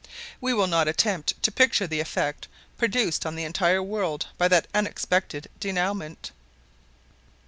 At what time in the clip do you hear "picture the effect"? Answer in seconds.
1.51-2.47